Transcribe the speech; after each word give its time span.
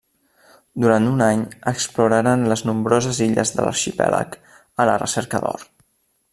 Durant 0.83 1.03
un 1.09 1.19
any 1.25 1.43
exploraren 1.73 2.47
les 2.53 2.65
nombroses 2.69 3.21
illes 3.29 3.53
de 3.59 3.67
l'arxipèlag 3.69 4.37
a 4.85 4.89
la 4.93 4.99
recerca 5.07 5.45
d'or. 5.47 5.67